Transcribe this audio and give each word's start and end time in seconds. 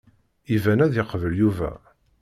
Iban 0.55 0.79
ad 0.83 0.93
yeqbel 0.95 1.33
Yuba. 1.39 1.71